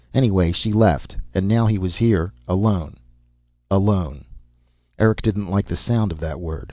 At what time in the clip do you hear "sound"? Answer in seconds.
5.75-6.11